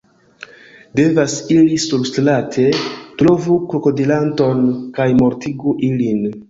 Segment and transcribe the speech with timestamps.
[0.99, 2.67] Devas iri surstrate,
[3.21, 6.31] trovu krokodilanton kaj mortigu ilin